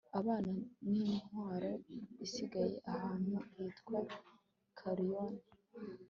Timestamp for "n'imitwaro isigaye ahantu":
0.89-3.31